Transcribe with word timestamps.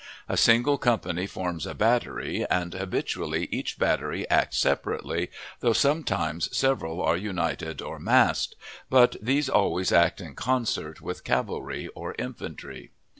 A 0.27 0.35
single 0.35 0.79
company 0.79 1.27
forms 1.27 1.67
a 1.67 1.75
battery, 1.75 2.43
and 2.49 2.73
habitually 2.73 3.45
each 3.51 3.77
battery 3.77 4.27
acts 4.31 4.57
separately, 4.57 5.29
though 5.59 5.73
sometimes 5.73 6.49
several 6.57 6.99
are 7.03 7.15
united 7.15 7.83
or 7.83 7.99
"massed;" 7.99 8.55
but 8.89 9.15
these 9.21 9.47
always 9.47 9.91
act 9.91 10.19
in 10.19 10.33
concert 10.33 11.01
with 11.03 11.23
cavalry 11.23 11.87
or 11.93 12.15
infantry. 12.17 12.89